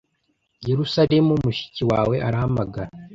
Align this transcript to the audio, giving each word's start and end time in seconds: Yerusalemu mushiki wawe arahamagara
Yerusalemu 0.69 1.31
mushiki 1.43 1.83
wawe 1.91 2.15
arahamagara 2.27 2.89